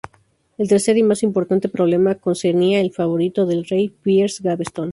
El 0.57 0.67
tercer 0.67 0.97
y 0.97 1.03
más 1.03 1.21
importante 1.21 1.69
problema 1.69 2.15
concernía 2.15 2.79
al 2.79 2.89
favorito 2.89 3.45
del 3.45 3.65
rey, 3.65 3.89
Piers 4.01 4.41
Gaveston. 4.41 4.89